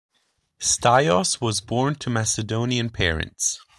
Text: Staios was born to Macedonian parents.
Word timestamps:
Staios 0.59 1.39
was 1.39 1.61
born 1.61 1.93
to 1.93 2.09
Macedonian 2.09 2.89
parents. 2.89 3.59